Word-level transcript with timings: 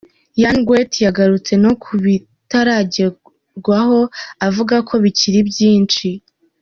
Yann 0.41 0.57
Gwet 0.67 0.91
yagarutse 1.05 1.53
no 1.63 1.71
ku 1.83 1.91
bitaragerwaho 2.03 4.01
avuga 4.47 4.75
ko 4.87 4.93
bikiri 5.03 5.39
byinshi. 5.49 6.07